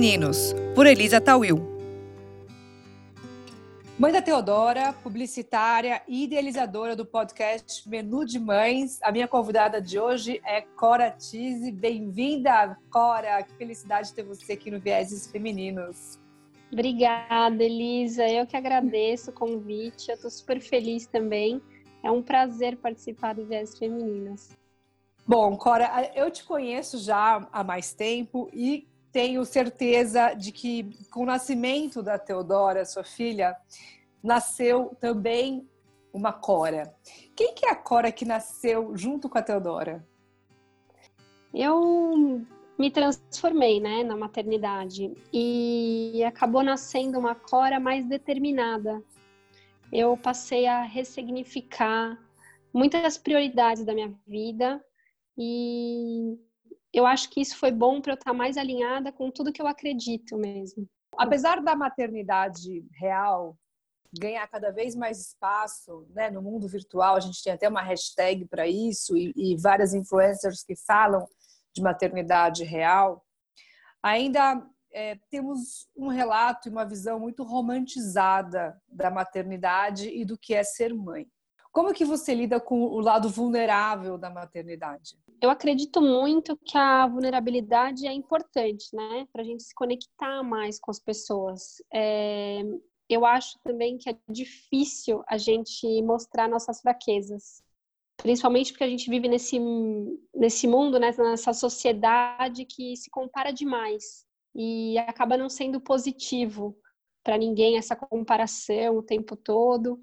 Femininos, 0.00 0.54
por 0.74 0.86
Elisa 0.86 1.20
Tawil. 1.20 1.60
Mãe 3.98 4.10
da 4.10 4.22
Teodora, 4.22 4.94
publicitária 4.94 6.00
e 6.08 6.24
idealizadora 6.24 6.96
do 6.96 7.04
podcast 7.04 7.86
Menu 7.86 8.24
de 8.24 8.38
Mães. 8.38 8.98
A 9.02 9.12
minha 9.12 9.28
convidada 9.28 9.78
de 9.78 9.98
hoje 9.98 10.40
é 10.42 10.62
Cora 10.62 11.10
Tise. 11.10 11.70
Bem-vinda, 11.70 12.78
Cora. 12.90 13.42
Que 13.42 13.52
felicidade 13.56 14.14
ter 14.14 14.22
você 14.22 14.54
aqui 14.54 14.70
no 14.70 14.80
Vieses 14.80 15.26
Femininos. 15.26 16.18
Obrigada, 16.72 17.62
Elisa. 17.62 18.26
Eu 18.26 18.46
que 18.46 18.56
agradeço 18.56 19.30
o 19.30 19.34
convite. 19.34 20.08
Eu 20.08 20.14
estou 20.14 20.30
super 20.30 20.62
feliz 20.62 21.06
também. 21.06 21.60
É 22.02 22.10
um 22.10 22.22
prazer 22.22 22.78
participar 22.78 23.34
do 23.34 23.44
Vieses 23.44 23.78
Femininas. 23.78 24.56
Bom, 25.26 25.54
Cora, 25.58 26.10
eu 26.14 26.30
te 26.30 26.42
conheço 26.42 26.98
já 26.98 27.46
há 27.52 27.62
mais 27.62 27.92
tempo 27.92 28.48
e 28.50 28.88
tenho 29.12 29.44
certeza 29.44 30.34
de 30.34 30.52
que 30.52 31.06
com 31.10 31.22
o 31.22 31.26
nascimento 31.26 32.02
da 32.02 32.18
Teodora, 32.18 32.84
sua 32.84 33.04
filha, 33.04 33.56
nasceu 34.22 34.96
também 35.00 35.68
uma 36.12 36.32
Cora. 36.32 36.94
Quem 37.34 37.54
que 37.54 37.66
é 37.66 37.70
a 37.70 37.76
Cora 37.76 38.12
que 38.12 38.24
nasceu 38.24 38.96
junto 38.96 39.28
com 39.28 39.38
a 39.38 39.42
Teodora? 39.42 40.06
Eu 41.52 42.44
me 42.78 42.90
transformei, 42.90 43.80
né, 43.80 44.02
na 44.02 44.16
maternidade 44.16 45.12
e 45.32 46.22
acabou 46.24 46.62
nascendo 46.62 47.18
uma 47.18 47.34
Cora 47.34 47.78
mais 47.78 48.06
determinada. 48.06 49.02
Eu 49.92 50.16
passei 50.16 50.66
a 50.66 50.82
ressignificar 50.82 52.18
muitas 52.72 53.18
prioridades 53.18 53.84
da 53.84 53.92
minha 53.92 54.14
vida 54.26 54.82
e 55.36 56.38
eu 56.92 57.06
acho 57.06 57.30
que 57.30 57.40
isso 57.40 57.56
foi 57.56 57.70
bom 57.70 58.00
para 58.00 58.12
eu 58.12 58.16
estar 58.16 58.32
mais 58.32 58.56
alinhada 58.56 59.12
com 59.12 59.30
tudo 59.30 59.52
que 59.52 59.62
eu 59.62 59.66
acredito 59.66 60.36
mesmo. 60.36 60.88
Apesar 61.16 61.62
da 61.62 61.74
maternidade 61.74 62.84
real 62.92 63.56
ganhar 64.18 64.46
cada 64.48 64.72
vez 64.72 64.96
mais 64.96 65.20
espaço 65.20 66.06
né, 66.10 66.30
no 66.30 66.42
mundo 66.42 66.66
virtual, 66.66 67.14
a 67.14 67.20
gente 67.20 67.42
tem 67.42 67.52
até 67.52 67.68
uma 67.68 67.82
hashtag 67.82 68.44
para 68.46 68.66
isso 68.66 69.16
e, 69.16 69.32
e 69.36 69.56
várias 69.56 69.94
influencers 69.94 70.64
que 70.64 70.74
falam 70.74 71.24
de 71.72 71.80
maternidade 71.80 72.64
real, 72.64 73.24
ainda 74.02 74.60
é, 74.92 75.16
temos 75.30 75.88
um 75.96 76.08
relato 76.08 76.68
e 76.68 76.72
uma 76.72 76.84
visão 76.84 77.20
muito 77.20 77.44
romantizada 77.44 78.80
da 78.88 79.10
maternidade 79.10 80.08
e 80.08 80.24
do 80.24 80.36
que 80.36 80.54
é 80.54 80.64
ser 80.64 80.92
mãe. 80.92 81.28
Como 81.70 81.94
que 81.94 82.04
você 82.04 82.34
lida 82.34 82.58
com 82.58 82.82
o 82.82 82.98
lado 82.98 83.28
vulnerável 83.28 84.18
da 84.18 84.28
maternidade? 84.28 85.16
Eu 85.40 85.48
acredito 85.50 86.02
muito 86.02 86.56
que 86.56 86.76
a 86.76 87.06
vulnerabilidade 87.06 88.06
é 88.06 88.12
importante, 88.12 88.94
né? 88.94 89.26
Para 89.32 89.42
a 89.42 89.44
gente 89.44 89.62
se 89.62 89.74
conectar 89.74 90.42
mais 90.42 90.78
com 90.78 90.90
as 90.90 91.00
pessoas. 91.00 91.82
É... 91.92 92.62
Eu 93.08 93.24
acho 93.24 93.58
também 93.64 93.98
que 93.98 94.08
é 94.08 94.16
difícil 94.28 95.22
a 95.26 95.36
gente 95.36 96.02
mostrar 96.02 96.48
nossas 96.48 96.80
fraquezas. 96.80 97.62
Principalmente 98.18 98.72
porque 98.72 98.84
a 98.84 98.88
gente 98.88 99.08
vive 99.08 99.28
nesse, 99.28 99.58
nesse 100.34 100.68
mundo, 100.68 100.98
né? 101.00 101.10
nessa 101.18 101.52
sociedade 101.52 102.64
que 102.66 102.96
se 102.96 103.10
compara 103.10 103.50
demais. 103.50 104.26
E 104.54 104.98
acaba 104.98 105.36
não 105.36 105.48
sendo 105.48 105.80
positivo 105.80 106.76
para 107.24 107.38
ninguém 107.38 107.78
essa 107.78 107.96
comparação 107.96 108.96
o 108.96 109.02
tempo 109.02 109.36
todo. 109.36 110.00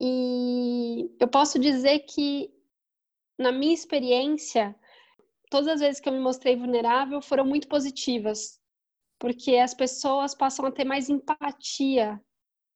E 0.00 1.10
eu 1.20 1.28
posso 1.28 1.58
dizer 1.58 2.00
que, 2.00 2.50
na 3.40 3.50
minha 3.50 3.72
experiência, 3.72 4.76
todas 5.50 5.68
as 5.68 5.80
vezes 5.80 5.98
que 5.98 6.08
eu 6.08 6.12
me 6.12 6.20
mostrei 6.20 6.54
vulnerável 6.56 7.22
foram 7.22 7.46
muito 7.46 7.66
positivas, 7.68 8.60
porque 9.18 9.56
as 9.56 9.72
pessoas 9.72 10.34
passam 10.34 10.66
a 10.66 10.70
ter 10.70 10.84
mais 10.84 11.08
empatia 11.08 12.20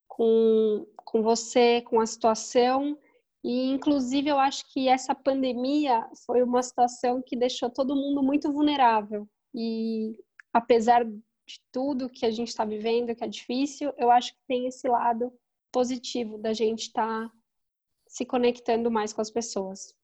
com, 0.08 0.86
com 0.96 1.22
você, 1.22 1.82
com 1.82 2.00
a 2.00 2.06
situação. 2.06 2.98
E, 3.44 3.70
inclusive, 3.70 4.30
eu 4.30 4.38
acho 4.38 4.64
que 4.72 4.88
essa 4.88 5.14
pandemia 5.14 6.08
foi 6.24 6.42
uma 6.42 6.62
situação 6.62 7.22
que 7.22 7.36
deixou 7.36 7.68
todo 7.68 7.94
mundo 7.94 8.22
muito 8.22 8.50
vulnerável. 8.50 9.28
E, 9.54 10.18
apesar 10.50 11.04
de 11.04 11.60
tudo 11.70 12.08
que 12.08 12.24
a 12.24 12.30
gente 12.30 12.48
está 12.48 12.64
vivendo, 12.64 13.14
que 13.14 13.22
é 13.22 13.28
difícil, 13.28 13.92
eu 13.98 14.10
acho 14.10 14.32
que 14.32 14.40
tem 14.48 14.66
esse 14.66 14.88
lado 14.88 15.30
positivo 15.70 16.38
da 16.38 16.54
gente 16.54 16.86
estar 16.86 17.28
tá 17.28 17.34
se 18.08 18.24
conectando 18.24 18.90
mais 18.90 19.12
com 19.12 19.20
as 19.20 19.30
pessoas. 19.30 19.94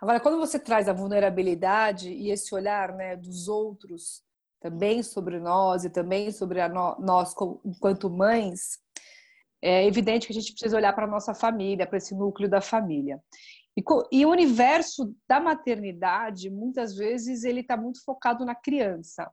Agora, 0.00 0.20
quando 0.20 0.38
você 0.38 0.58
traz 0.58 0.88
a 0.88 0.92
vulnerabilidade 0.92 2.10
e 2.10 2.30
esse 2.30 2.54
olhar 2.54 2.94
né, 2.94 3.16
dos 3.16 3.48
outros 3.48 4.22
também 4.60 5.02
sobre 5.02 5.38
nós 5.38 5.84
e 5.84 5.90
também 5.90 6.30
sobre 6.30 6.66
no, 6.68 6.96
nós 7.00 7.34
enquanto 7.64 8.10
mães, 8.10 8.78
é 9.62 9.86
evidente 9.86 10.26
que 10.26 10.32
a 10.32 10.40
gente 10.40 10.52
precisa 10.52 10.76
olhar 10.76 10.92
para 10.92 11.04
a 11.04 11.10
nossa 11.10 11.34
família, 11.34 11.86
para 11.86 11.98
esse 11.98 12.14
núcleo 12.14 12.48
da 12.48 12.60
família. 12.60 13.20
E, 13.76 13.82
e, 14.12 14.26
o 14.26 14.30
universo 14.30 15.14
da 15.28 15.40
maternidade, 15.40 16.50
muitas 16.50 16.96
vezes, 16.96 17.44
ele 17.44 17.60
está 17.60 17.76
muito 17.76 18.02
focado 18.04 18.44
na 18.44 18.54
criança 18.54 19.30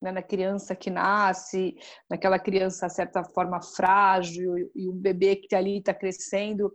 né, 0.00 0.12
na 0.12 0.22
criança 0.22 0.74
que 0.74 0.90
nasce, 0.90 1.76
naquela 2.08 2.38
criança, 2.38 2.86
de 2.86 2.94
certa 2.94 3.24
forma, 3.24 3.60
frágil, 3.62 4.56
e 4.74 4.88
um 4.88 4.96
bebê 4.96 5.36
que 5.36 5.54
ali 5.54 5.78
está 5.78 5.94
crescendo. 5.94 6.72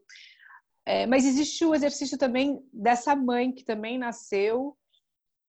É, 0.85 1.05
mas 1.05 1.25
existe 1.25 1.63
o 1.63 1.75
exercício 1.75 2.17
também 2.17 2.63
dessa 2.73 3.15
mãe 3.15 3.51
que 3.51 3.63
também 3.63 3.97
nasceu 3.97 4.75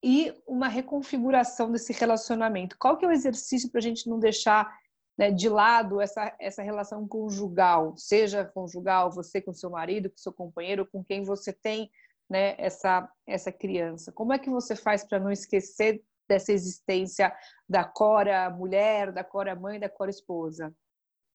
e 0.04 0.34
uma 0.47 0.69
reconfiguração 0.69 1.70
desse 1.70 1.93
relacionamento. 1.93 2.76
Qual 2.78 2.97
que 2.97 3.04
é 3.04 3.09
o 3.09 3.12
exercício 3.12 3.71
para 3.71 3.78
a 3.78 3.82
gente 3.82 4.09
não 4.09 4.19
deixar 4.19 4.76
né, 5.16 5.31
de 5.31 5.48
lado 5.48 6.00
essa, 6.00 6.34
essa 6.41 6.62
relação 6.62 7.06
conjugal, 7.06 7.97
seja 7.97 8.44
conjugal, 8.44 9.10
você 9.10 9.41
com 9.41 9.53
seu 9.53 9.71
marido, 9.71 10.10
com 10.10 10.16
seu 10.16 10.32
companheiro, 10.32 10.88
com 10.91 11.04
quem 11.04 11.22
você 11.22 11.53
tem 11.53 11.91
né, 12.28 12.54
essa, 12.59 13.09
essa 13.26 13.53
criança? 13.53 14.10
Como 14.12 14.32
é 14.32 14.38
que 14.38 14.50
você 14.50 14.75
faz 14.75 15.04
para 15.04 15.21
não 15.21 15.31
esquecer 15.31 16.03
dessa 16.28 16.53
existência 16.53 17.34
da 17.69 17.84
Cora 17.84 18.50
mulher, 18.50 19.12
da 19.12 19.22
Cora 19.22 19.54
mãe, 19.54 19.78
da 19.78 19.88
Cora 19.88 20.10
esposa? 20.10 20.75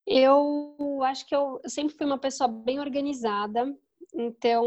Eu 0.06 1.02
acho 1.04 1.26
que 1.28 1.36
eu 1.36 1.62
sempre 1.68 1.96
fui 1.96 2.06
uma 2.06 2.18
pessoa 2.18 2.48
bem 2.48 2.80
organizada, 2.80 3.66
então 4.14 4.66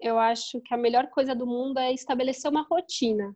eu 0.00 0.18
acho 0.18 0.60
que 0.60 0.74
a 0.74 0.76
melhor 0.76 1.08
coisa 1.08 1.34
do 1.34 1.46
mundo 1.46 1.78
é 1.78 1.92
estabelecer 1.92 2.50
uma 2.50 2.62
rotina. 2.62 3.34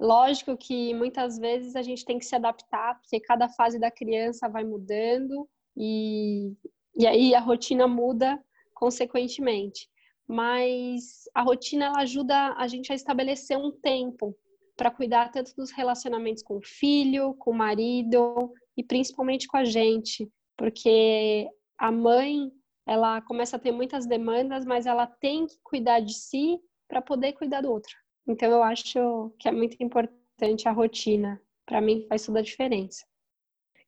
Lógico 0.00 0.56
que 0.56 0.92
muitas 0.94 1.38
vezes 1.38 1.76
a 1.76 1.82
gente 1.82 2.04
tem 2.04 2.18
que 2.18 2.24
se 2.24 2.34
adaptar, 2.34 2.98
porque 3.00 3.20
cada 3.20 3.48
fase 3.48 3.78
da 3.78 3.90
criança 3.90 4.48
vai 4.48 4.64
mudando 4.64 5.48
e, 5.76 6.52
e 6.96 7.06
aí 7.06 7.34
a 7.34 7.40
rotina 7.40 7.86
muda 7.86 8.42
consequentemente. 8.74 9.88
Mas 10.26 11.28
a 11.34 11.42
rotina 11.42 11.86
ela 11.86 12.00
ajuda 12.00 12.54
a 12.56 12.66
gente 12.66 12.90
a 12.90 12.94
estabelecer 12.94 13.56
um 13.56 13.70
tempo 13.70 14.36
para 14.76 14.90
cuidar 14.90 15.30
tanto 15.30 15.54
dos 15.54 15.70
relacionamentos 15.70 16.42
com 16.42 16.56
o 16.56 16.64
filho, 16.64 17.34
com 17.34 17.50
o 17.50 17.54
marido 17.54 18.52
e 18.76 18.82
principalmente 18.82 19.46
com 19.46 19.56
a 19.56 19.64
gente, 19.64 20.28
porque 20.56 21.48
a 21.78 21.92
mãe 21.92 22.50
ela 22.86 23.20
começa 23.22 23.56
a 23.56 23.58
ter 23.58 23.72
muitas 23.72 24.06
demandas, 24.06 24.64
mas 24.64 24.86
ela 24.86 25.06
tem 25.06 25.46
que 25.46 25.56
cuidar 25.62 26.00
de 26.00 26.14
si 26.14 26.60
para 26.88 27.00
poder 27.00 27.32
cuidar 27.32 27.60
do 27.60 27.70
outro. 27.70 27.94
Então 28.26 28.50
eu 28.50 28.62
acho 28.62 29.32
que 29.38 29.48
é 29.48 29.52
muito 29.52 29.76
importante 29.80 30.68
a 30.68 30.72
rotina. 30.72 31.40
Para 31.64 31.80
mim 31.80 32.06
faz 32.08 32.26
toda 32.26 32.40
a 32.40 32.42
diferença. 32.42 33.04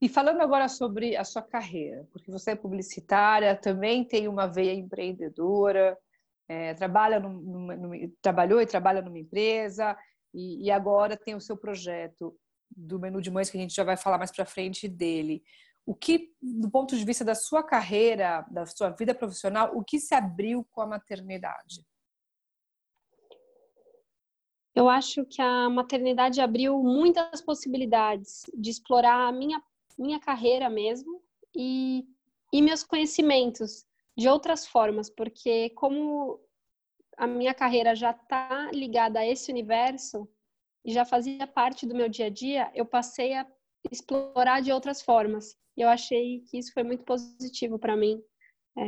E 0.00 0.09
falando 0.09 0.41
agora 0.41 0.69
sobre 0.69 1.16
a 1.16 1.25
sua 1.25 1.43
carreira, 1.43 2.06
porque 2.12 2.31
você 2.31 2.53
é 2.53 2.56
publicitária, 2.56 3.56
também 3.56 4.05
tem 4.05 4.28
uma 4.28 4.47
veia 4.47 4.72
empreendedora, 4.72 5.97
é, 6.49 6.75
trabalha 6.75 7.19
numa, 7.19 7.76
numa, 7.76 7.97
trabalhou 8.21 8.61
e 8.61 8.67
trabalha 8.67 9.00
numa 9.00 9.19
empresa, 9.19 9.97
e, 10.32 10.67
e 10.67 10.70
agora 10.70 11.17
tem 11.17 11.35
o 11.35 11.40
seu 11.40 11.56
projeto 11.56 12.37
do 12.76 12.99
menu 12.99 13.20
de 13.20 13.31
mães 13.31 13.49
que 13.49 13.56
a 13.56 13.61
gente 13.61 13.75
já 13.75 13.85
vai 13.85 13.97
falar 13.97 14.19
mais 14.19 14.32
para 14.32 14.44
frente 14.44 14.88
dele. 14.88 15.43
O 15.87 15.95
que, 15.95 16.35
do 16.41 16.71
ponto 16.71 16.97
de 16.97 17.05
vista 17.05 17.25
da 17.25 17.35
sua 17.35 17.63
carreira, 17.63 18.47
da 18.51 18.65
sua 18.65 18.91
vida 18.91 19.15
profissional, 19.15 19.77
o 19.77 19.85
que 19.85 20.01
se 20.01 20.15
abriu 20.15 20.67
com 20.73 20.81
a 20.81 20.87
maternidade? 20.87 21.85
Eu 24.75 24.89
acho 24.89 25.25
que 25.27 25.41
a 25.41 25.69
maternidade 25.69 26.41
abriu 26.41 26.83
muitas 26.83 27.41
possibilidades 27.41 28.45
de 28.55 28.71
explorar 28.71 29.29
a 29.29 29.33
minha, 29.33 29.63
minha 29.97 30.19
carreira 30.19 30.69
mesmo 30.69 31.23
e, 31.55 32.05
e 32.53 32.61
meus 32.61 32.83
conhecimentos 32.83 33.87
de 34.17 34.29
outras 34.29 34.67
formas, 34.67 35.09
porque 35.09 35.71
como 35.71 36.41
a 37.17 37.27
minha 37.27 37.55
carreira 37.55 37.95
já 37.95 38.11
está 38.11 38.71
ligada 38.73 39.21
a 39.21 39.27
esse 39.27 39.51
universo 39.51 40.29
e 40.85 40.93
já 40.93 41.05
fazia 41.05 41.47
parte 41.47 41.87
do 41.87 41.95
meu 41.95 42.09
dia 42.09 42.27
a 42.27 42.31
dia, 42.31 42.71
eu 42.75 42.85
passei 42.85 43.35
a 43.35 43.47
explorar 43.91 44.61
de 44.61 44.73
outras 44.73 45.01
formas. 45.01 45.57
E 45.76 45.82
eu 45.82 45.88
achei 45.88 46.41
que 46.49 46.59
isso 46.59 46.73
foi 46.73 46.82
muito 46.82 47.05
positivo 47.05 47.79
para 47.79 47.97
mim 47.97 48.23
é, 48.79 48.82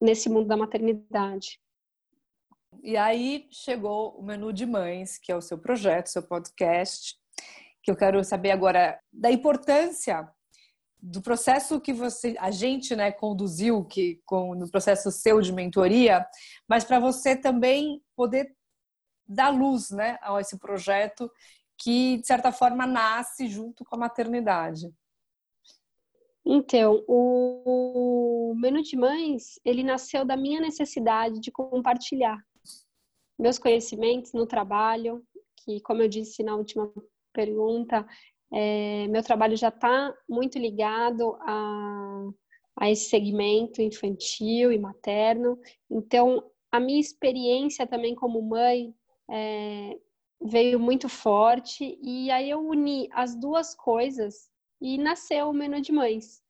nesse 0.00 0.28
mundo 0.28 0.46
da 0.46 0.56
maternidade. 0.56 1.60
E 2.82 2.96
aí 2.96 3.46
chegou 3.50 4.18
o 4.18 4.22
Menu 4.22 4.52
de 4.52 4.66
Mães, 4.66 5.18
que 5.18 5.32
é 5.32 5.36
o 5.36 5.40
seu 5.40 5.58
projeto, 5.58 6.08
seu 6.08 6.22
podcast, 6.22 7.16
que 7.82 7.90
eu 7.90 7.96
quero 7.96 8.22
saber 8.24 8.50
agora 8.50 8.98
da 9.12 9.30
importância 9.30 10.28
do 11.00 11.22
processo 11.22 11.80
que 11.80 11.92
você, 11.92 12.34
a 12.38 12.50
gente, 12.50 12.96
né, 12.96 13.12
conduziu 13.12 13.84
que 13.84 14.20
com 14.24 14.54
no 14.54 14.68
processo 14.70 15.10
seu 15.10 15.40
de 15.40 15.52
mentoria, 15.52 16.26
mas 16.68 16.84
para 16.84 16.98
você 16.98 17.36
também 17.36 18.02
poder 18.16 18.54
dar 19.28 19.50
luz, 19.50 19.90
né, 19.90 20.18
a 20.22 20.40
esse 20.40 20.58
projeto 20.58 21.30
que 21.78 22.18
de 22.18 22.26
certa 22.26 22.50
forma 22.50 22.86
nasce 22.86 23.46
junto 23.46 23.84
com 23.84 23.96
a 23.96 24.00
maternidade. 24.00 24.90
Então, 26.48 27.02
o 27.08 28.54
Menu 28.56 28.80
de 28.80 28.96
Mães, 28.96 29.58
ele 29.64 29.82
nasceu 29.82 30.24
da 30.24 30.36
minha 30.36 30.60
necessidade 30.60 31.40
de 31.40 31.50
compartilhar 31.50 32.38
meus 33.36 33.58
conhecimentos 33.58 34.32
no 34.32 34.46
trabalho, 34.46 35.24
que, 35.56 35.80
como 35.80 36.02
eu 36.02 36.08
disse 36.08 36.44
na 36.44 36.54
última 36.54 36.88
pergunta, 37.32 38.06
é, 38.52 39.08
meu 39.08 39.24
trabalho 39.24 39.56
já 39.56 39.70
está 39.70 40.14
muito 40.28 40.56
ligado 40.56 41.36
a, 41.40 42.28
a 42.76 42.90
esse 42.92 43.10
segmento 43.10 43.82
infantil 43.82 44.70
e 44.70 44.78
materno. 44.78 45.58
Então, 45.90 46.48
a 46.70 46.78
minha 46.78 47.00
experiência 47.00 47.88
também 47.88 48.14
como 48.14 48.40
mãe 48.40 48.94
é, 49.28 49.98
veio 50.40 50.78
muito 50.78 51.08
forte 51.08 51.98
e 52.00 52.30
aí 52.30 52.48
eu 52.50 52.60
uni 52.60 53.08
as 53.10 53.34
duas 53.34 53.74
coisas 53.74 54.48
e 54.80 54.98
nasceu 54.98 55.48
o 55.48 55.52
Menu 55.52 55.80
de 55.80 55.92
Mães. 55.92 56.42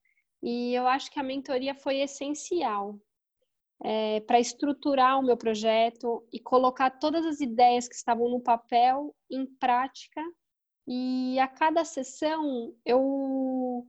E 0.42 0.74
eu 0.74 0.86
acho 0.86 1.10
que 1.10 1.18
a 1.18 1.22
mentoria 1.22 1.74
foi 1.74 1.98
essencial 1.98 2.98
é, 3.82 4.20
para 4.20 4.40
estruturar 4.40 5.18
o 5.18 5.22
meu 5.22 5.36
projeto 5.36 6.26
e 6.32 6.38
colocar 6.38 6.90
todas 6.90 7.24
as 7.24 7.40
ideias 7.40 7.88
que 7.88 7.94
estavam 7.94 8.28
no 8.28 8.40
papel 8.40 9.14
em 9.30 9.46
prática. 9.46 10.20
E 10.86 11.38
a 11.40 11.48
cada 11.48 11.84
sessão 11.84 12.74
eu 12.84 13.86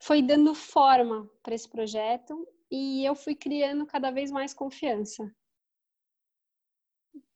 fui 0.00 0.22
dando 0.22 0.54
forma 0.54 1.28
para 1.42 1.54
esse 1.54 1.68
projeto 1.68 2.46
e 2.70 3.04
eu 3.04 3.14
fui 3.14 3.34
criando 3.34 3.84
cada 3.84 4.10
vez 4.10 4.30
mais 4.30 4.54
confiança. 4.54 5.30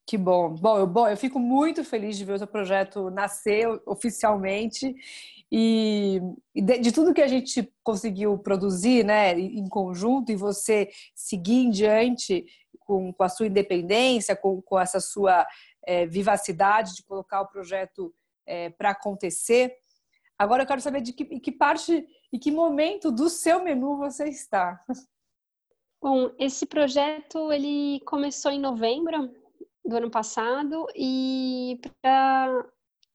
Que 0.07 0.19
bom. 0.19 0.51
Bom 0.51 0.79
eu, 0.79 0.87
bom, 0.87 1.09
eu 1.09 1.17
fico 1.17 1.39
muito 1.39 1.83
feliz 1.83 2.19
de 2.19 2.25
ver 2.25 2.35
o 2.35 2.39
seu 2.39 2.47
projeto 2.47 3.11
nascer 3.11 3.67
oficialmente 3.87 4.95
e, 5.51 6.21
de, 6.55 6.79
de, 6.79 6.93
tudo 6.93 7.15
que 7.15 7.23
a 7.23 7.27
gente 7.27 7.73
conseguiu 7.83 8.37
produzir 8.37 9.03
né, 9.03 9.39
em 9.39 9.67
conjunto 9.67 10.31
e 10.31 10.37
você 10.37 10.91
seguir 11.15 11.65
em 11.65 11.71
diante 11.71 12.45
com, 12.81 13.13
com 13.15 13.23
a 13.23 13.31
sua 13.31 13.47
independência, 13.47 14.37
com, 14.37 14.61
com 14.61 14.79
essa 14.79 15.01
sua 15.01 15.47
é, 15.83 16.05
vivacidade 16.05 16.95
de 16.95 17.03
colocar 17.03 17.41
o 17.41 17.49
projeto 17.49 18.15
é, 18.47 18.69
para 18.71 18.91
acontecer. 18.91 19.75
Agora 20.39 20.65
eu 20.65 20.67
quero 20.67 20.83
saber 20.83 21.01
de 21.01 21.15
que, 21.15 21.25
que 21.41 21.53
parte 21.53 22.07
e 22.31 22.39
que 22.39 22.51
momento 22.51 23.11
do 23.11 23.31
seu 23.31 23.63
menu 23.63 23.97
você 23.97 24.29
está. 24.29 24.85
Bom, 26.03 26.31
esse 26.39 26.67
projeto 26.67 27.51
ele 27.51 28.01
começou 28.01 28.51
em 28.51 28.61
novembro 28.61 29.33
do 29.85 29.97
ano 29.97 30.11
passado 30.11 30.87
e, 30.95 31.79
pra, 32.01 32.67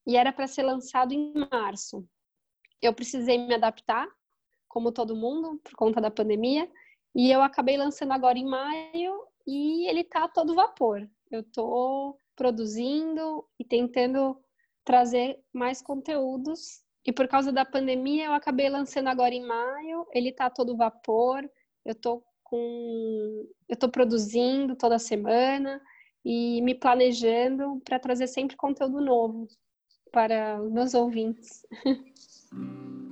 e 0.06 0.16
era 0.16 0.32
para 0.32 0.48
ser 0.48 0.64
lançado 0.64 1.14
em 1.14 1.34
março. 1.52 2.08
Eu 2.82 2.94
precisei 2.94 3.38
me 3.38 3.56
adaptar, 3.56 4.08
como 4.68 4.92
todo 4.92 5.16
mundo, 5.16 5.60
por 5.64 5.74
conta 5.74 6.00
da 6.00 6.12
pandemia, 6.12 6.70
e 7.16 7.32
eu 7.32 7.42
acabei 7.42 7.76
lançando 7.76 8.12
agora 8.12 8.38
em 8.38 8.46
maio 8.46 9.24
e 9.48 9.88
ele 9.88 10.02
está 10.02 10.28
todo 10.28 10.54
vapor. 10.54 11.10
Eu 11.32 11.42
estou 11.42 12.18
produzindo 12.36 13.46
e 13.60 13.66
tentando 13.66 14.40
trazer 14.84 15.40
mais 15.52 15.82
conteúdos. 15.82 16.84
E 17.06 17.12
por 17.12 17.28
causa 17.28 17.52
da 17.52 17.66
pandemia, 17.66 18.26
eu 18.26 18.34
acabei 18.34 18.70
lançando 18.70 19.08
agora 19.08 19.34
em 19.34 19.46
maio. 19.46 20.08
Ele 20.14 20.30
está 20.30 20.50
todo 20.50 20.78
vapor. 20.78 21.50
Eu 21.84 21.94
estou 21.94 22.24
com, 22.44 23.48
eu 23.68 23.74
estou 23.74 23.90
produzindo 23.90 24.76
toda 24.76 25.00
semana 25.00 25.82
e 26.24 26.62
me 26.62 26.76
planejando 26.76 27.82
para 27.86 28.00
trazer 28.00 28.28
sempre 28.28 28.56
conteúdo 28.56 29.02
novo 29.02 29.48
para 30.12 30.62
os 30.62 30.72
meus 30.72 30.94
ouvintes. 30.94 31.66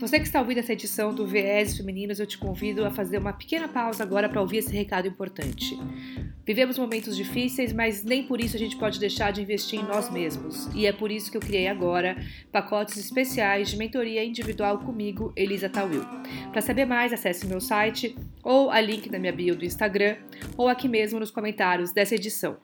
Você 0.00 0.18
que 0.18 0.26
está 0.26 0.40
ouvindo 0.40 0.58
essa 0.58 0.72
edição 0.72 1.14
do 1.14 1.26
VS 1.26 1.76
Femininos, 1.76 2.18
eu 2.18 2.26
te 2.26 2.36
convido 2.36 2.84
a 2.84 2.90
fazer 2.90 3.16
uma 3.18 3.32
pequena 3.32 3.68
pausa 3.68 4.02
agora 4.02 4.28
para 4.28 4.40
ouvir 4.40 4.58
esse 4.58 4.72
recado 4.72 5.06
importante. 5.06 5.78
Vivemos 6.44 6.76
momentos 6.76 7.16
difíceis, 7.16 7.72
mas 7.72 8.02
nem 8.02 8.24
por 8.26 8.40
isso 8.40 8.56
a 8.56 8.58
gente 8.58 8.76
pode 8.76 8.98
deixar 8.98 9.30
de 9.30 9.40
investir 9.40 9.80
em 9.80 9.84
nós 9.84 10.10
mesmos. 10.10 10.68
E 10.74 10.84
é 10.84 10.92
por 10.92 11.10
isso 11.10 11.30
que 11.30 11.36
eu 11.36 11.40
criei 11.40 11.68
agora 11.68 12.16
pacotes 12.52 12.96
especiais 12.96 13.70
de 13.70 13.76
mentoria 13.76 14.24
individual 14.24 14.78
comigo, 14.80 15.32
Elisa 15.36 15.68
Tawil. 15.68 16.04
Para 16.50 16.60
saber 16.60 16.84
mais, 16.84 17.12
acesse 17.12 17.46
meu 17.46 17.60
site 17.60 18.16
ou 18.42 18.70
a 18.70 18.80
link 18.80 19.08
na 19.08 19.18
minha 19.18 19.32
bio 19.32 19.56
do 19.56 19.64
Instagram 19.64 20.16
ou 20.56 20.68
aqui 20.68 20.88
mesmo 20.88 21.20
nos 21.20 21.30
comentários 21.30 21.92
dessa 21.92 22.16
edição. 22.16 22.58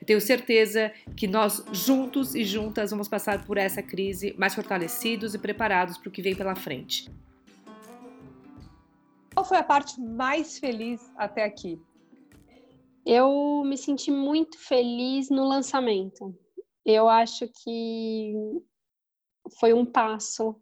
Eu 0.00 0.06
tenho 0.06 0.20
certeza 0.20 0.92
que 1.16 1.26
nós, 1.26 1.64
juntos 1.72 2.34
e 2.34 2.44
juntas, 2.44 2.90
vamos 2.90 3.08
passar 3.08 3.44
por 3.44 3.56
essa 3.56 3.82
crise 3.82 4.34
mais 4.38 4.54
fortalecidos 4.54 5.34
e 5.34 5.38
preparados 5.38 5.98
para 5.98 6.08
o 6.08 6.12
que 6.12 6.22
vem 6.22 6.34
pela 6.34 6.54
frente. 6.54 7.10
Qual 9.32 9.44
foi 9.44 9.56
a 9.56 9.64
parte 9.64 10.00
mais 10.00 10.58
feliz 10.58 11.00
até 11.16 11.44
aqui? 11.44 11.80
Eu 13.04 13.62
me 13.64 13.76
senti 13.76 14.10
muito 14.10 14.58
feliz 14.58 15.28
no 15.28 15.46
lançamento. 15.46 16.34
Eu 16.84 17.08
acho 17.08 17.48
que 17.48 18.32
foi 19.58 19.72
um 19.72 19.84
passo 19.84 20.60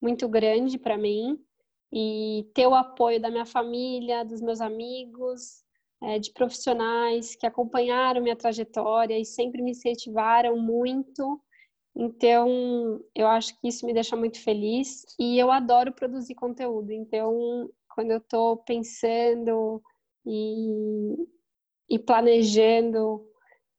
muito 0.00 0.28
grande 0.28 0.78
para 0.78 0.98
mim 0.98 1.38
e 1.92 2.48
ter 2.54 2.66
o 2.66 2.74
apoio 2.74 3.20
da 3.20 3.30
minha 3.30 3.46
família, 3.46 4.24
dos 4.24 4.40
meus 4.40 4.60
amigos, 4.60 5.63
é, 6.02 6.18
de 6.18 6.32
profissionais 6.32 7.34
que 7.34 7.46
acompanharam 7.46 8.22
minha 8.22 8.36
trajetória 8.36 9.18
e 9.18 9.24
sempre 9.24 9.62
me 9.62 9.70
incentivaram 9.70 10.58
muito. 10.58 11.40
Então, 11.96 13.00
eu 13.14 13.26
acho 13.28 13.58
que 13.60 13.68
isso 13.68 13.86
me 13.86 13.94
deixa 13.94 14.16
muito 14.16 14.42
feliz 14.42 15.04
e 15.18 15.38
eu 15.38 15.50
adoro 15.50 15.92
produzir 15.92 16.34
conteúdo. 16.34 16.92
Então, 16.92 17.70
quando 17.94 18.10
eu 18.10 18.18
estou 18.18 18.56
pensando 18.56 19.80
e, 20.26 21.16
e 21.88 21.98
planejando, 21.98 23.24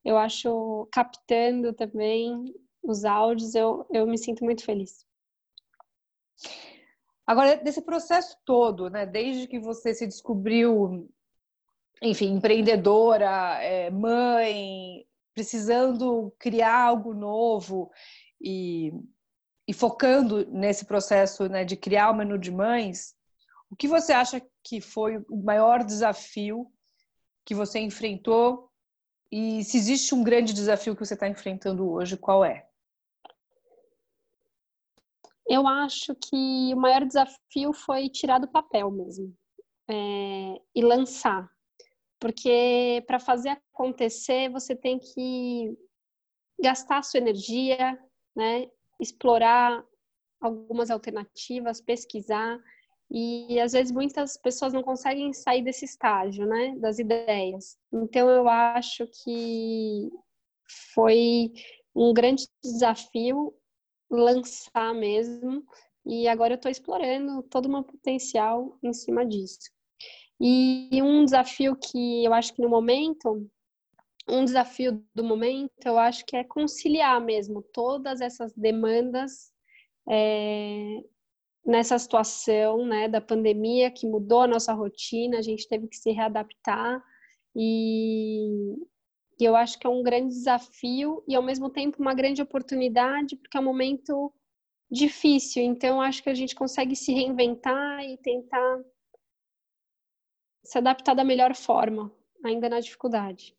eu 0.04 0.16
acho 0.16 0.88
captando 0.90 1.72
também 1.74 2.54
os 2.82 3.04
áudios, 3.04 3.54
eu, 3.54 3.84
eu 3.92 4.06
me 4.06 4.16
sinto 4.16 4.44
muito 4.44 4.64
feliz. 4.64 5.04
Agora, 7.26 7.56
desse 7.56 7.82
processo 7.82 8.36
todo, 8.44 8.88
né, 8.88 9.04
desde 9.04 9.48
que 9.48 9.58
você 9.58 9.92
se 9.92 10.06
descobriu 10.06 11.08
enfim, 12.02 12.32
empreendedora, 12.32 13.58
é, 13.62 13.90
mãe, 13.90 15.06
precisando 15.34 16.34
criar 16.38 16.74
algo 16.74 17.14
novo 17.14 17.90
e, 18.40 18.92
e 19.66 19.72
focando 19.72 20.46
nesse 20.50 20.84
processo 20.84 21.48
né, 21.48 21.64
de 21.64 21.76
criar 21.76 22.10
o 22.10 22.14
menu 22.14 22.38
de 22.38 22.50
mães, 22.50 23.14
o 23.70 23.76
que 23.76 23.88
você 23.88 24.12
acha 24.12 24.40
que 24.62 24.80
foi 24.80 25.18
o 25.28 25.42
maior 25.42 25.84
desafio 25.84 26.70
que 27.44 27.54
você 27.54 27.78
enfrentou? 27.78 28.70
E 29.30 29.64
se 29.64 29.76
existe 29.76 30.14
um 30.14 30.22
grande 30.22 30.52
desafio 30.52 30.94
que 30.94 31.04
você 31.04 31.14
está 31.14 31.28
enfrentando 31.28 31.90
hoje, 31.90 32.16
qual 32.16 32.44
é? 32.44 32.66
Eu 35.48 35.66
acho 35.66 36.14
que 36.14 36.74
o 36.74 36.76
maior 36.76 37.04
desafio 37.04 37.72
foi 37.72 38.08
tirar 38.08 38.38
do 38.38 38.48
papel 38.48 38.90
mesmo 38.90 39.36
é, 39.88 40.60
e 40.74 40.82
lançar 40.82 41.48
porque 42.18 43.04
para 43.06 43.18
fazer 43.18 43.50
acontecer 43.50 44.50
você 44.50 44.74
tem 44.74 44.98
que 44.98 45.76
gastar 46.60 47.02
sua 47.02 47.18
energia, 47.18 47.98
né? 48.34 48.68
explorar 49.00 49.84
algumas 50.40 50.90
alternativas, 50.90 51.80
pesquisar 51.80 52.58
e 53.10 53.60
às 53.60 53.72
vezes 53.72 53.92
muitas 53.92 54.36
pessoas 54.36 54.72
não 54.72 54.82
conseguem 54.82 55.32
sair 55.32 55.62
desse 55.62 55.84
estágio, 55.84 56.46
né, 56.46 56.74
das 56.78 56.98
ideias. 56.98 57.78
Então 57.92 58.28
eu 58.28 58.48
acho 58.48 59.06
que 59.06 60.10
foi 60.94 61.52
um 61.94 62.12
grande 62.12 62.48
desafio 62.62 63.54
lançar 64.10 64.94
mesmo 64.94 65.64
e 66.04 66.28
agora 66.28 66.54
eu 66.54 66.56
estou 66.56 66.70
explorando 66.70 67.42
todo 67.44 67.66
o 67.66 67.70
meu 67.70 67.84
potencial 67.84 68.78
em 68.82 68.92
cima 68.92 69.24
disso. 69.24 69.70
E 70.40 71.02
um 71.02 71.24
desafio 71.24 71.76
que 71.76 72.24
eu 72.24 72.32
acho 72.34 72.54
que 72.54 72.62
no 72.62 72.68
momento, 72.68 73.48
um 74.28 74.44
desafio 74.44 75.02
do 75.14 75.24
momento, 75.24 75.70
eu 75.84 75.98
acho 75.98 76.24
que 76.26 76.36
é 76.36 76.44
conciliar 76.44 77.20
mesmo 77.20 77.62
todas 77.72 78.20
essas 78.20 78.52
demandas 78.54 79.50
é, 80.08 81.02
nessa 81.64 81.98
situação 81.98 82.86
né, 82.86 83.08
da 83.08 83.20
pandemia 83.20 83.90
que 83.90 84.06
mudou 84.06 84.42
a 84.42 84.46
nossa 84.46 84.72
rotina, 84.72 85.38
a 85.38 85.42
gente 85.42 85.66
teve 85.68 85.88
que 85.88 85.96
se 85.96 86.12
readaptar 86.12 87.02
e, 87.54 88.74
e 89.40 89.44
eu 89.44 89.56
acho 89.56 89.78
que 89.78 89.86
é 89.86 89.90
um 89.90 90.02
grande 90.02 90.28
desafio 90.28 91.24
e 91.26 91.34
ao 91.34 91.42
mesmo 91.42 91.70
tempo 91.70 92.00
uma 92.00 92.14
grande 92.14 92.42
oportunidade, 92.42 93.36
porque 93.36 93.56
é 93.56 93.60
um 93.60 93.64
momento 93.64 94.32
difícil. 94.90 95.62
Então, 95.62 96.00
acho 96.00 96.22
que 96.22 96.30
a 96.30 96.34
gente 96.34 96.54
consegue 96.54 96.94
se 96.94 97.12
reinventar 97.12 98.04
e 98.04 98.16
tentar 98.18 98.80
se 100.66 100.78
adaptar 100.78 101.14
da 101.14 101.24
melhor 101.24 101.54
forma, 101.54 102.12
ainda 102.44 102.68
na 102.68 102.80
dificuldade. 102.80 103.56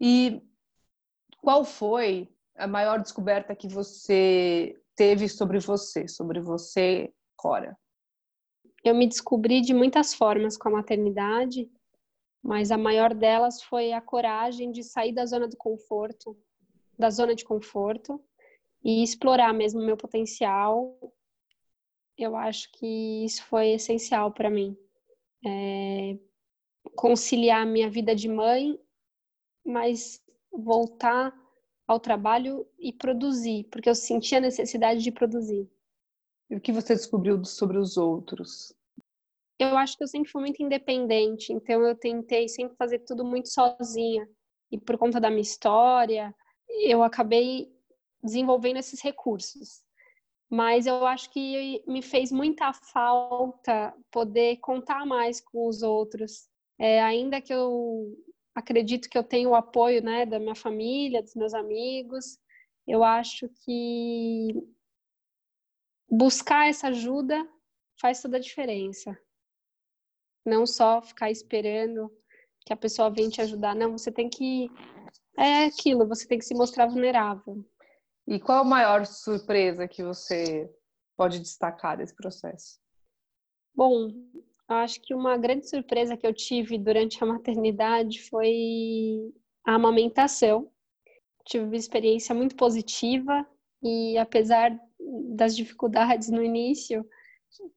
E 0.00 0.42
qual 1.38 1.64
foi 1.64 2.28
a 2.56 2.66
maior 2.66 3.00
descoberta 3.00 3.54
que 3.54 3.68
você 3.68 4.80
teve 4.96 5.28
sobre 5.28 5.58
você, 5.58 6.08
sobre 6.08 6.40
você, 6.40 7.12
Cora? 7.36 7.76
Eu 8.82 8.94
me 8.94 9.06
descobri 9.06 9.60
de 9.60 9.74
muitas 9.74 10.14
formas 10.14 10.56
com 10.56 10.68
a 10.68 10.72
maternidade, 10.72 11.70
mas 12.42 12.70
a 12.70 12.78
maior 12.78 13.14
delas 13.14 13.62
foi 13.62 13.92
a 13.92 14.00
coragem 14.00 14.72
de 14.72 14.82
sair 14.82 15.12
da 15.12 15.26
zona 15.26 15.46
do 15.46 15.56
conforto, 15.56 16.36
da 16.98 17.10
zona 17.10 17.34
de 17.34 17.44
conforto 17.44 18.20
e 18.82 19.02
explorar 19.02 19.52
mesmo 19.52 19.80
o 19.80 19.84
meu 19.84 19.96
potencial. 19.96 20.98
Eu 22.16 22.34
acho 22.34 22.72
que 22.72 23.24
isso 23.24 23.44
foi 23.44 23.68
essencial 23.68 24.32
para 24.32 24.50
mim. 24.50 24.76
É, 25.44 26.18
conciliar 26.94 27.66
minha 27.66 27.90
vida 27.90 28.14
de 28.14 28.28
mãe, 28.28 28.78
mas 29.64 30.20
voltar 30.52 31.34
ao 31.86 31.98
trabalho 31.98 32.66
e 32.78 32.92
produzir, 32.92 33.64
porque 33.70 33.88
eu 33.88 33.94
sentia 33.94 34.38
a 34.38 34.42
necessidade 34.42 35.02
de 35.02 35.10
produzir. 35.10 35.68
E 36.50 36.56
o 36.56 36.60
que 36.60 36.72
você 36.72 36.94
descobriu 36.94 37.44
sobre 37.44 37.78
os 37.78 37.96
outros? 37.96 38.74
Eu 39.58 39.76
acho 39.76 39.96
que 39.96 40.02
eu 40.02 40.08
sempre 40.08 40.30
fui 40.30 40.42
muito 40.42 40.62
independente, 40.62 41.52
então 41.52 41.82
eu 41.82 41.94
tentei 41.94 42.48
sempre 42.48 42.76
fazer 42.76 43.00
tudo 43.00 43.24
muito 43.24 43.48
sozinha. 43.48 44.28
E 44.70 44.78
por 44.78 44.98
conta 44.98 45.20
da 45.20 45.30
minha 45.30 45.42
história, 45.42 46.34
eu 46.68 47.02
acabei 47.02 47.70
desenvolvendo 48.22 48.78
esses 48.78 49.00
recursos. 49.00 49.82
Mas 50.52 50.86
eu 50.86 51.06
acho 51.06 51.30
que 51.30 51.82
me 51.86 52.02
fez 52.02 52.30
muita 52.30 52.74
falta 52.74 53.94
poder 54.10 54.58
contar 54.58 55.06
mais 55.06 55.40
com 55.40 55.66
os 55.66 55.82
outros. 55.82 56.46
É, 56.78 57.02
ainda 57.02 57.40
que 57.40 57.54
eu 57.54 58.14
acredito 58.54 59.08
que 59.08 59.16
eu 59.16 59.24
tenho 59.24 59.48
o 59.48 59.54
apoio 59.54 60.02
né, 60.02 60.26
da 60.26 60.38
minha 60.38 60.54
família, 60.54 61.22
dos 61.22 61.34
meus 61.34 61.54
amigos, 61.54 62.38
eu 62.86 63.02
acho 63.02 63.48
que 63.64 64.62
buscar 66.06 66.68
essa 66.68 66.88
ajuda 66.88 67.48
faz 67.98 68.20
toda 68.20 68.36
a 68.36 68.40
diferença. 68.40 69.18
Não 70.44 70.66
só 70.66 71.00
ficar 71.00 71.30
esperando 71.30 72.14
que 72.66 72.74
a 72.74 72.76
pessoa 72.76 73.08
venha 73.08 73.30
te 73.30 73.40
ajudar, 73.40 73.74
não, 73.74 73.92
você 73.92 74.12
tem 74.12 74.28
que. 74.28 74.70
É 75.34 75.64
aquilo, 75.64 76.06
você 76.06 76.28
tem 76.28 76.38
que 76.38 76.44
se 76.44 76.54
mostrar 76.54 76.88
vulnerável. 76.88 77.64
E 78.32 78.40
qual 78.40 78.60
a 78.60 78.64
maior 78.64 79.04
surpresa 79.04 79.86
que 79.86 80.02
você 80.02 80.74
pode 81.18 81.38
destacar 81.38 81.98
desse 81.98 82.16
processo? 82.16 82.80
Bom, 83.74 84.08
acho 84.66 85.02
que 85.02 85.14
uma 85.14 85.36
grande 85.36 85.68
surpresa 85.68 86.16
que 86.16 86.26
eu 86.26 86.32
tive 86.32 86.78
durante 86.78 87.22
a 87.22 87.26
maternidade 87.26 88.22
foi 88.22 89.34
a 89.66 89.74
amamentação. 89.74 90.72
Tive 91.44 91.64
uma 91.64 91.76
experiência 91.76 92.34
muito 92.34 92.56
positiva 92.56 93.46
e 93.82 94.16
apesar 94.16 94.74
das 95.36 95.54
dificuldades 95.54 96.30
no 96.30 96.42
início, 96.42 97.06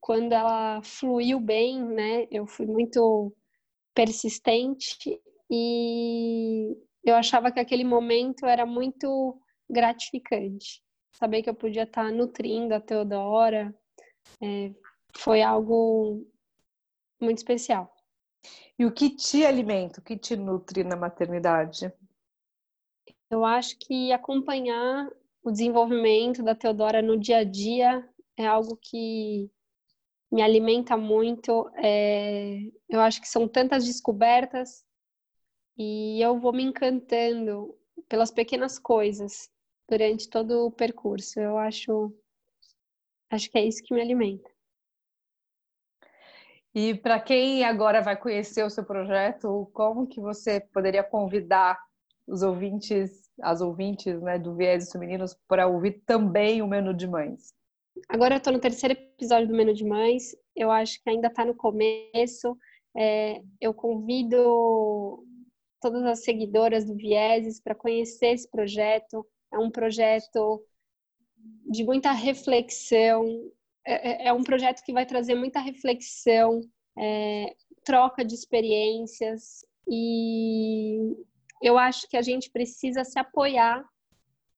quando 0.00 0.32
ela 0.32 0.80
fluiu 0.82 1.38
bem, 1.38 1.84
né, 1.84 2.26
eu 2.30 2.46
fui 2.46 2.64
muito 2.64 3.30
persistente 3.92 5.20
e 5.50 6.74
eu 7.04 7.14
achava 7.14 7.52
que 7.52 7.60
aquele 7.60 7.84
momento 7.84 8.46
era 8.46 8.64
muito 8.64 9.38
gratificante. 9.68 10.82
Saber 11.12 11.42
que 11.42 11.50
eu 11.50 11.54
podia 11.54 11.84
estar 11.84 12.12
nutrindo 12.12 12.74
a 12.74 12.80
Teodora 12.80 13.74
é, 14.42 14.72
foi 15.16 15.42
algo 15.42 16.26
muito 17.20 17.38
especial. 17.38 17.94
E 18.78 18.84
o 18.84 18.92
que 18.92 19.10
te 19.10 19.44
alimenta, 19.44 20.00
o 20.00 20.04
que 20.04 20.16
te 20.16 20.36
nutre 20.36 20.84
na 20.84 20.96
maternidade? 20.96 21.92
Eu 23.30 23.44
acho 23.44 23.78
que 23.78 24.12
acompanhar 24.12 25.10
o 25.42 25.50
desenvolvimento 25.50 26.42
da 26.42 26.54
Teodora 26.54 27.00
no 27.00 27.18
dia 27.18 27.38
a 27.38 27.44
dia 27.44 28.08
é 28.36 28.46
algo 28.46 28.76
que 28.76 29.50
me 30.30 30.42
alimenta 30.42 30.96
muito. 30.96 31.70
É... 31.76 32.70
eu 32.88 33.00
acho 33.00 33.20
que 33.20 33.28
são 33.28 33.48
tantas 33.48 33.84
descobertas 33.86 34.84
e 35.78 36.20
eu 36.20 36.38
vou 36.38 36.52
me 36.52 36.62
encantando 36.62 37.76
pelas 38.08 38.30
pequenas 38.30 38.78
coisas 38.78 39.50
durante 39.88 40.28
todo 40.28 40.66
o 40.66 40.70
percurso. 40.70 41.40
Eu 41.40 41.58
acho, 41.58 42.12
acho 43.30 43.50
que 43.50 43.58
é 43.58 43.64
isso 43.64 43.82
que 43.82 43.94
me 43.94 44.00
alimenta. 44.00 44.50
E 46.74 46.94
para 46.94 47.18
quem 47.18 47.64
agora 47.64 48.02
vai 48.02 48.16
conhecer 48.16 48.62
o 48.62 48.68
seu 48.68 48.84
projeto, 48.84 49.70
como 49.72 50.06
que 50.06 50.20
você 50.20 50.60
poderia 50.60 51.02
convidar 51.02 51.78
os 52.26 52.42
ouvintes, 52.42 53.30
as 53.40 53.62
ouvintes 53.62 54.20
né, 54.20 54.38
do 54.38 54.54
Viés 54.54 54.92
Femininos 54.92 55.34
para 55.48 55.66
ouvir 55.66 56.02
também 56.04 56.60
o 56.60 56.66
Menu 56.66 56.92
de 56.92 57.06
Mães? 57.06 57.54
Agora 58.08 58.34
eu 58.34 58.38
estou 58.38 58.52
no 58.52 58.60
terceiro 58.60 58.92
episódio 58.92 59.48
do 59.48 59.54
Menu 59.54 59.72
de 59.72 59.86
Mães. 59.86 60.36
Eu 60.54 60.70
acho 60.70 61.02
que 61.02 61.08
ainda 61.08 61.28
está 61.28 61.46
no 61.46 61.54
começo. 61.54 62.58
É, 62.94 63.40
eu 63.58 63.72
convido 63.72 65.24
todas 65.80 66.04
as 66.04 66.24
seguidoras 66.24 66.84
do 66.84 66.94
Vieses 66.94 67.58
para 67.58 67.74
conhecer 67.74 68.34
esse 68.34 68.50
projeto. 68.50 69.26
É 69.52 69.58
um 69.58 69.70
projeto 69.70 70.64
de 71.70 71.84
muita 71.84 72.12
reflexão, 72.12 73.50
é, 73.84 74.24
é, 74.24 74.28
é 74.28 74.32
um 74.32 74.42
projeto 74.42 74.82
que 74.82 74.92
vai 74.92 75.06
trazer 75.06 75.34
muita 75.34 75.60
reflexão, 75.60 76.60
é, 76.98 77.54
troca 77.84 78.24
de 78.24 78.34
experiências 78.34 79.64
e 79.88 81.16
eu 81.62 81.78
acho 81.78 82.08
que 82.08 82.16
a 82.16 82.22
gente 82.22 82.50
precisa 82.50 83.04
se 83.04 83.18
apoiar, 83.18 83.84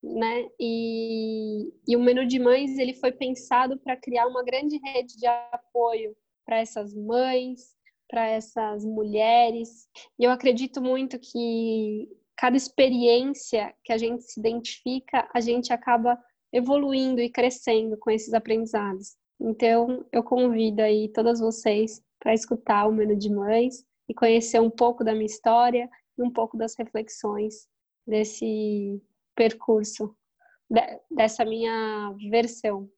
né? 0.03 0.49
E, 0.59 1.73
e 1.87 1.97
o 1.97 2.01
menu 2.01 2.27
de 2.27 2.39
mães 2.39 2.79
ele 2.79 2.95
foi 2.95 3.13
pensado 3.13 3.79
para 3.79 3.97
criar 3.97 4.27
uma 4.27 4.43
grande 4.43 4.79
rede 4.79 5.17
de 5.17 5.27
apoio 5.27 6.17
para 6.47 6.59
essas 6.59 6.95
mães, 6.95 7.77
para 8.09 8.27
essas 8.27 8.85
mulheres. 8.85 9.89
E 10.19 10.25
eu 10.25 10.31
acredito 10.31 10.81
muito 10.81 11.19
que 11.19 12.09
cada 12.39 12.57
experiência 12.57 13.75
que 13.83 13.93
a 13.93 13.99
gente 13.99 14.23
se 14.23 14.39
identifica, 14.39 15.29
a 15.35 15.41
gente 15.41 15.73
acaba 15.73 16.17
evoluindo 16.53 17.21
e 17.21 17.29
crescendo 17.29 17.97
com 17.99 18.13
esses 18.13 18.33
aprendizados. 18.33 19.17
Então, 19.41 20.07
eu 20.13 20.23
convido 20.23 20.81
aí 20.81 21.09
todas 21.09 21.41
vocês 21.41 22.01
para 22.21 22.33
escutar 22.33 22.87
o 22.87 22.93
Menu 22.93 23.17
de 23.17 23.29
Mães 23.29 23.85
e 24.09 24.15
conhecer 24.15 24.61
um 24.61 24.71
pouco 24.71 25.03
da 25.03 25.13
minha 25.13 25.27
história 25.27 25.91
e 26.17 26.23
um 26.23 26.31
pouco 26.31 26.57
das 26.57 26.77
reflexões 26.79 27.67
desse 28.07 29.03
percurso, 29.35 30.17
dessa 31.11 31.45
minha 31.45 32.15
versão. 32.31 32.89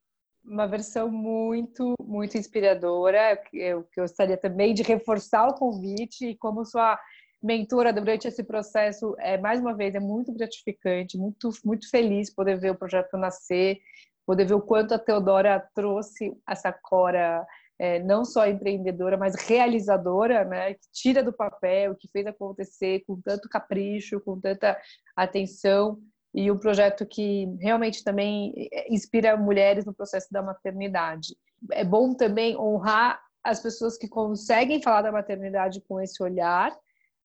Uma 0.44 0.66
versão 0.66 1.10
muito, 1.10 1.94
muito 2.02 2.36
inspiradora. 2.36 3.42
Eu 3.54 3.88
gostaria 3.96 4.36
também 4.36 4.74
de 4.74 4.82
reforçar 4.82 5.48
o 5.48 5.54
convite 5.54 6.26
e 6.26 6.36
como 6.36 6.64
sua 6.64 6.98
mentora 7.42 7.92
durante 7.92 8.28
esse 8.28 8.42
processo, 8.42 9.14
é, 9.18 9.38
mais 9.38 9.60
uma 9.60 9.74
vez, 9.74 9.94
é 9.94 10.00
muito 10.00 10.32
gratificante, 10.32 11.18
muito, 11.18 11.50
muito 11.64 11.88
feliz 11.88 12.32
poder 12.32 12.58
ver 12.58 12.70
o 12.70 12.78
projeto 12.78 13.16
nascer, 13.16 13.78
poder 14.26 14.44
ver 14.44 14.54
o 14.54 14.60
quanto 14.60 14.94
a 14.94 14.98
Teodora 14.98 15.68
trouxe 15.74 16.32
essa 16.46 16.72
Cora 16.72 17.46
é, 17.80 17.98
não 17.98 18.26
só 18.26 18.46
empreendedora, 18.46 19.16
mas 19.16 19.34
realizadora, 19.34 20.44
né? 20.44 20.74
Que 20.74 20.86
tira 20.92 21.22
do 21.22 21.32
papel, 21.32 21.96
que 21.96 22.08
fez 22.12 22.26
acontecer 22.26 23.02
com 23.06 23.18
tanto 23.18 23.48
capricho, 23.48 24.20
com 24.20 24.38
tanta 24.38 24.78
atenção 25.16 25.98
e 26.34 26.50
um 26.50 26.58
projeto 26.58 27.06
que 27.06 27.46
realmente 27.58 28.04
também 28.04 28.68
é, 28.70 28.92
inspira 28.92 29.34
mulheres 29.34 29.86
no 29.86 29.94
processo 29.94 30.28
da 30.30 30.42
maternidade. 30.42 31.34
É 31.72 31.82
bom 31.82 32.12
também 32.12 32.54
honrar 32.54 33.18
as 33.42 33.60
pessoas 33.60 33.96
que 33.96 34.06
conseguem 34.06 34.82
falar 34.82 35.00
da 35.00 35.10
maternidade 35.10 35.80
com 35.88 35.98
esse 35.98 36.22
olhar 36.22 36.76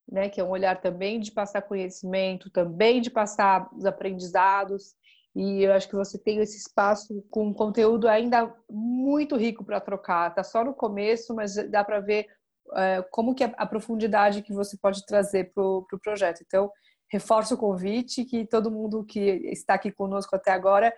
né, 0.09 0.29
que 0.29 0.39
é 0.39 0.43
um 0.43 0.49
olhar 0.49 0.79
também 0.79 1.19
de 1.19 1.31
passar 1.31 1.61
conhecimento, 1.61 2.49
também 2.49 3.01
de 3.01 3.09
passar 3.09 3.69
os 3.75 3.85
aprendizados. 3.85 4.95
E 5.35 5.63
eu 5.63 5.73
acho 5.73 5.89
que 5.89 5.95
você 5.95 6.17
tem 6.17 6.39
esse 6.39 6.57
espaço 6.57 7.23
com 7.29 7.53
conteúdo 7.53 8.07
ainda 8.07 8.53
muito 8.69 9.35
rico 9.35 9.65
para 9.65 9.81
trocar. 9.81 10.33
Tá 10.33 10.43
só 10.43 10.63
no 10.63 10.73
começo, 10.73 11.35
mas 11.35 11.55
dá 11.69 11.83
para 11.83 11.99
ver 11.99 12.27
é, 12.75 13.01
como 13.11 13.35
que 13.35 13.43
é 13.43 13.53
a 13.57 13.65
profundidade 13.65 14.41
que 14.41 14.53
você 14.53 14.77
pode 14.77 15.05
trazer 15.05 15.51
para 15.53 15.63
o 15.63 15.85
pro 15.85 15.99
projeto. 15.99 16.41
Então, 16.45 16.71
reforço 17.11 17.55
o 17.55 17.57
convite 17.57 18.25
que 18.25 18.45
todo 18.47 18.71
mundo 18.71 19.03
que 19.03 19.19
está 19.51 19.73
aqui 19.73 19.91
conosco 19.91 20.35
até 20.35 20.51
agora 20.51 20.93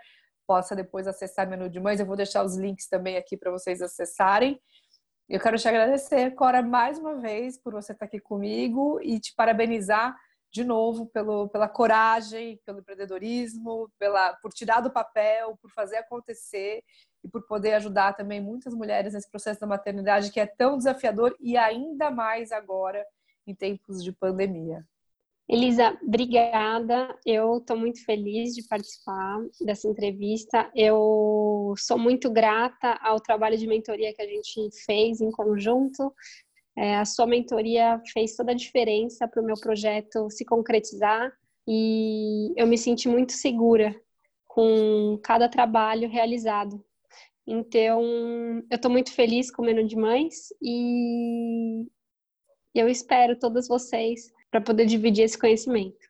possa 0.46 0.76
depois 0.76 1.08
acessar 1.08 1.48
Menu 1.48 1.70
de 1.70 1.80
Mães. 1.80 2.00
Eu 2.00 2.06
vou 2.06 2.16
deixar 2.16 2.44
os 2.44 2.56
links 2.56 2.88
também 2.88 3.18
aqui 3.18 3.36
para 3.36 3.52
vocês 3.52 3.82
acessarem. 3.82 4.60
Eu 5.29 5.41
quero 5.41 5.57
te 5.57 5.67
agradecer, 5.67 6.31
Cora, 6.36 6.63
mais 6.63 6.98
uma 6.98 7.15
vez 7.15 7.57
por 7.57 7.74
você 7.74 7.91
estar 7.91 8.05
aqui 8.05 8.17
comigo 8.17 8.98
e 9.03 9.19
te 9.19 9.36
parabenizar 9.36 10.15
de 10.50 10.63
novo, 10.63 11.05
pelo, 11.07 11.50
pela 11.50 11.67
coragem, 11.67 12.62
pelo 12.65 12.79
empreendedorismo, 12.79 13.91
pela, 14.00 14.36
por 14.36 14.53
tirar 14.53 14.79
do 14.79 14.89
papel, 14.89 15.57
por 15.62 15.69
fazer 15.72 15.98
acontecer 15.98 16.81
e 17.22 17.27
por 17.27 17.46
poder 17.46 17.74
ajudar 17.74 18.13
também 18.13 18.39
muitas 18.39 18.74
mulheres 18.74 19.13
nesse 19.13 19.29
processo 19.29 19.60
da 19.60 19.67
maternidade 19.67 20.31
que 20.31 20.39
é 20.39 20.46
tão 20.46 20.77
desafiador 20.77 21.36
e 21.41 21.57
ainda 21.57 22.10
mais 22.10 22.53
agora 22.53 23.05
em 23.46 23.53
tempos 23.53 24.01
de 24.01 24.13
pandemia. 24.13 24.86
Elisa, 25.50 25.98
obrigada. 26.04 27.18
Eu 27.25 27.58
estou 27.58 27.77
muito 27.77 28.04
feliz 28.04 28.54
de 28.54 28.68
participar 28.68 29.39
dessa 29.62 29.88
entrevista. 29.88 30.70
Eu 30.75 31.74
sou 31.77 31.98
muito 31.98 32.30
grata 32.30 33.00
ao 33.01 33.22
trabalho 33.22 33.58
de 33.58 33.66
mentoria 33.66 34.13
que 34.13 34.22
a 34.22 34.27
gente 34.27 34.70
fez 34.86 35.22
em 35.22 35.32
conjunto. 35.32 36.13
É, 36.75 36.98
a 36.98 37.06
sua 37.06 37.25
mentoria 37.25 38.01
fez 38.12 38.36
toda 38.36 38.51
a 38.51 38.56
diferença 38.56 39.25
para 39.25 39.42
o 39.42 39.46
meu 39.46 39.56
projeto 39.60 40.30
se 40.30 40.44
concretizar 40.44 41.32
e 41.66 42.54
eu 42.58 42.68
me 42.68 42.77
senti 42.77 43.08
muito 43.08 43.32
segura 43.32 43.96
com 44.46 45.18
cada 45.24 45.48
trabalho 45.48 46.10
realizado. 46.10 46.84
Então, 47.48 48.04
eu 48.70 48.75
estou 48.75 48.92
muito 48.92 49.13
feliz 49.13 49.50
com 49.50 49.62
o 49.62 49.66
Menu 49.66 49.88
de 49.88 49.96
Mães 49.96 50.50
e 50.62 51.86
eu 52.75 52.89
espero 52.89 53.39
todas 53.39 53.68
vocês 53.70 54.36
para 54.51 54.62
poder 54.62 54.86
dividir 54.86 55.24
esse 55.24 55.38
conhecimento. 55.38 56.08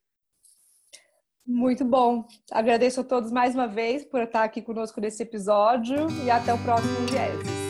Muito 1.46 1.86
bom. 1.86 2.28
Agradeço 2.52 3.00
a 3.00 3.04
todos 3.04 3.32
mais 3.32 3.56
uma 3.56 3.68
vez 3.68 4.04
por 4.04 4.22
estar 4.22 4.44
aqui 4.44 4.62
conosco 4.62 5.00
nesse 5.00 5.24
episódio 5.24 6.08
e 6.26 6.30
até 6.30 6.54
o 6.54 6.58
próximo 6.58 7.08
Vieses. 7.08 7.68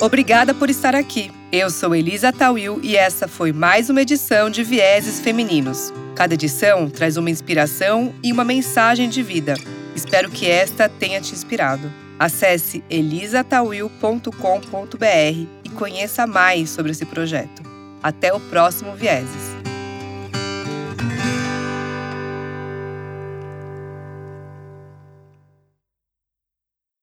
Obrigada 0.00 0.54
por 0.54 0.70
estar 0.70 0.94
aqui. 0.94 1.30
Eu 1.50 1.70
sou 1.70 1.94
Elisa 1.94 2.32
Tawil 2.32 2.80
e 2.82 2.96
essa 2.96 3.28
foi 3.28 3.52
mais 3.52 3.90
uma 3.90 4.02
edição 4.02 4.50
de 4.50 4.64
Vieses 4.64 5.20
Femininos. 5.20 5.92
Cada 6.16 6.34
edição 6.34 6.88
traz 6.88 7.16
uma 7.16 7.30
inspiração 7.30 8.14
e 8.22 8.32
uma 8.32 8.44
mensagem 8.44 9.08
de 9.08 9.22
vida. 9.22 9.54
Espero 9.94 10.30
que 10.30 10.48
esta 10.48 10.88
tenha 10.88 11.20
te 11.20 11.32
inspirado. 11.32 11.92
Acesse 12.18 12.82
elisatawil.com.br 12.88 15.46
e 15.64 15.70
conheça 15.70 16.26
mais 16.26 16.70
sobre 16.70 16.92
esse 16.92 17.04
projeto. 17.04 17.62
Até 18.02 18.32
o 18.32 18.40
próximo 18.40 18.94
Vieses. 18.94 19.51